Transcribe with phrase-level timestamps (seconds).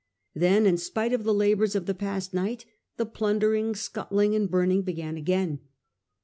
[0.33, 2.65] Then, in spite of the labours of the past night,
[2.97, 5.59] the plundering, scuttling, and burning began again.